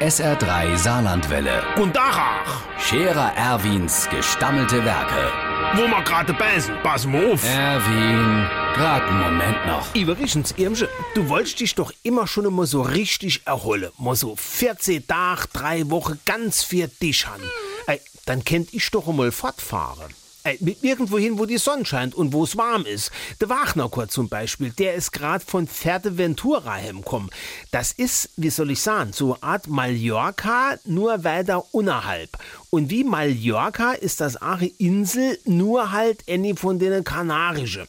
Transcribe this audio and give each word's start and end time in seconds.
SR3 0.00 0.76
Saarlandwelle. 0.76 1.60
Und 1.76 1.96
Dachach, 1.96 2.62
Scherer 2.78 3.32
Erwins 3.34 4.08
gestammelte 4.08 4.84
Werke. 4.84 5.32
wo 5.74 5.88
wir 5.88 6.02
gerade 6.02 6.32
beißen, 6.32 6.72
pass 6.84 7.04
mal 7.04 7.32
auf. 7.32 7.44
Erwin, 7.44 8.46
grad 8.74 9.02
einen 9.02 9.20
Moment 9.20 9.66
noch. 9.66 9.92
Übrigens, 9.96 10.54
Irmsche, 10.56 10.88
du 11.16 11.28
wolltest 11.28 11.58
dich 11.58 11.74
doch 11.74 11.92
immer 12.04 12.28
schon 12.28 12.44
immer 12.44 12.66
so 12.66 12.82
richtig 12.82 13.44
erholen. 13.44 13.90
Mal 13.98 14.14
so 14.14 14.36
14 14.36 15.04
Tage, 15.04 15.48
drei 15.52 15.90
Wochen 15.90 16.20
ganz 16.24 16.62
für 16.62 16.86
dich 16.86 17.26
han. 17.26 17.40
Ey, 17.88 18.00
dann 18.24 18.44
kennt 18.44 18.72
ich 18.72 18.88
doch 18.92 19.08
einmal 19.08 19.32
fortfahren. 19.32 20.14
Mit 20.60 20.82
irgendwo 20.82 21.18
hin, 21.18 21.38
wo 21.38 21.44
die 21.44 21.58
Sonne 21.58 21.84
scheint 21.84 22.14
und 22.14 22.32
wo 22.32 22.44
es 22.44 22.56
warm 22.56 22.86
ist. 22.86 23.10
Der 23.40 23.50
Wagnerchor 23.50 24.08
zum 24.08 24.28
Beispiel, 24.28 24.70
der 24.70 24.94
ist 24.94 25.12
gerade 25.12 25.44
von 25.44 25.66
Pferdeventura 25.66 26.72
heimgekommen. 26.72 27.28
Das 27.70 27.92
ist, 27.92 28.30
wie 28.36 28.48
soll 28.48 28.70
ich 28.70 28.80
sagen, 28.80 29.12
so 29.12 29.34
eine 29.34 29.42
Art 29.42 29.66
Mallorca, 29.66 30.78
nur 30.84 31.22
weiter 31.24 31.64
unterhalb. 31.72 32.30
Und 32.70 32.88
wie 32.90 33.04
Mallorca 33.04 33.92
ist 33.92 34.20
das 34.20 34.40
auch 34.40 34.60
Insel, 34.78 35.38
nur 35.44 35.92
halt 35.92 36.24
eine 36.28 36.54
von 36.56 36.78
denen 36.78 37.04
Kanarische. 37.04 37.86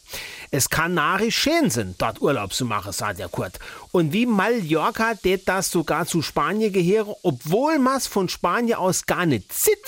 Es 0.52 0.70
kann 0.70 0.94
narisch 0.96 1.38
schön 1.38 1.70
sein, 1.70 1.96
dort 1.98 2.22
Urlaub 2.22 2.54
zu 2.54 2.66
machen, 2.66 2.92
sagt 2.92 3.20
der 3.20 3.30
Kurt. 3.30 3.60
Und 3.92 4.12
wie 4.12 4.26
Mallorca, 4.26 5.14
det 5.14 5.48
das 5.48 5.72
sogar 5.72 6.06
zu 6.06 6.22
Spanien 6.22 6.74
gehöre, 6.74 7.16
obwohl 7.24 7.80
man's 7.80 8.08
von 8.08 8.28
Spanien 8.28 8.78
aus 8.78 9.06
gar 9.06 9.26
nicht 9.26 9.54
zit. 9.54 9.80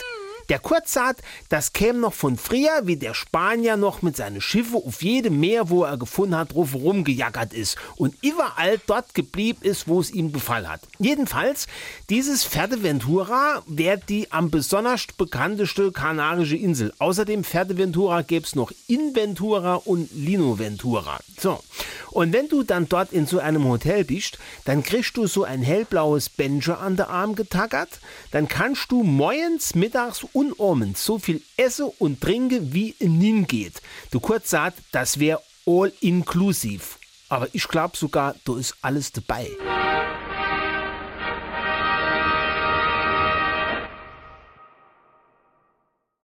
Der 0.51 0.59
Kurt 0.59 0.89
sagt, 0.89 1.21
das 1.47 1.71
käme 1.71 1.99
noch 1.99 2.13
von 2.13 2.35
früher, 2.35 2.81
wie 2.83 2.97
der 2.97 3.13
Spanier 3.13 3.77
noch 3.77 4.01
mit 4.01 4.17
seinen 4.17 4.41
Schiffen 4.41 4.81
auf 4.85 5.01
jedem 5.01 5.39
Meer, 5.39 5.69
wo 5.69 5.85
er 5.85 5.95
gefunden 5.95 6.35
hat, 6.35 6.53
drauf 6.53 6.75
rumgejackert 6.75 7.53
ist 7.53 7.77
und 7.95 8.15
überall 8.21 8.77
dort 8.85 9.13
geblieben 9.13 9.59
ist, 9.61 9.87
wo 9.87 10.01
es 10.01 10.11
ihm 10.11 10.33
gefallen 10.33 10.67
hat. 10.67 10.81
Jedenfalls, 10.99 11.67
dieses 12.09 12.43
Fuerteventura 12.43 13.63
wäre 13.65 14.01
die 14.09 14.29
am 14.33 14.51
besonders 14.51 15.07
bekannteste 15.17 15.93
kanarische 15.93 16.57
Insel. 16.57 16.91
Außerdem 16.99 17.45
Fuerteventura 17.45 18.21
gäb's 18.21 18.53
noch 18.53 18.73
Inventura 18.87 19.75
und 19.75 20.09
Linoventura. 20.13 21.21
So. 21.39 21.61
Und 22.11 22.33
wenn 22.33 22.47
du 22.47 22.63
dann 22.63 22.87
dort 22.87 23.11
in 23.11 23.25
so 23.25 23.39
einem 23.39 23.67
Hotel 23.67 24.03
bist, 24.03 24.37
dann 24.65 24.83
kriegst 24.83 25.17
du 25.17 25.27
so 25.27 25.43
ein 25.43 25.61
hellblaues 25.61 26.29
Benjo 26.29 26.73
an 26.73 26.95
der 26.95 27.09
Arm 27.09 27.35
getackert. 27.35 27.99
Dann 28.31 28.47
kannst 28.47 28.91
du 28.91 29.03
morgens, 29.03 29.75
mittags 29.75 30.25
und 30.33 30.59
abends 30.59 31.03
so 31.03 31.19
viel 31.19 31.41
essen 31.57 31.89
und 31.99 32.21
trinken, 32.21 32.73
wie 32.73 32.95
in 32.99 33.17
Nin 33.17 33.47
geht. 33.47 33.81
Du 34.11 34.19
kurz 34.19 34.49
sagt, 34.49 34.79
das 34.91 35.19
wäre 35.19 35.41
all 35.65 35.91
inclusive. 36.01 36.83
Aber 37.29 37.47
ich 37.53 37.67
glaube 37.67 37.95
sogar, 37.95 38.35
da 38.43 38.57
ist 38.57 38.75
alles 38.81 39.13
dabei. 39.13 39.49